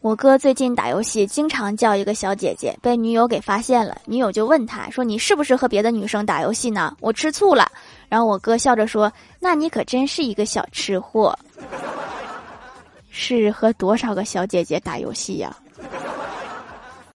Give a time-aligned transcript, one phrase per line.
[0.00, 6.96] 我哥最近打游戏经常叫一个小姐姐被女友给发现了女友就问他说你是不是和别的女生打游戏呢？
[7.00, 7.70] 我吃醋了。
[8.08, 11.38] 然后我哥笑着说那你可真是一个小吃货。
[13.12, 15.54] 是和多少个小姐姐打游戏呀？